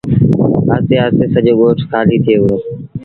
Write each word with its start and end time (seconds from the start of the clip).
آهستي 0.71 0.95
آهستي 1.03 1.25
سڄو 1.33 1.53
ڳوٺ 1.59 1.77
کآليٚ 1.91 2.23
ٿئي 2.25 2.37
وُهڙو۔ 2.39 2.57